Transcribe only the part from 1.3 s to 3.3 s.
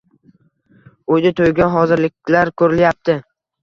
to'yga hozirliklar ko'rilyapti.